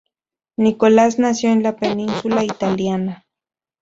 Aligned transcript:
Nicolás 0.57 1.19
nació 1.19 1.51
en 1.51 1.61
la 1.61 1.75
península 1.75 2.43
italiana. 2.43 3.27